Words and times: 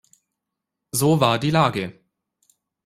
So 0.93 1.19
war 1.19 1.37
die 1.37 1.51
Lage. 1.51 2.01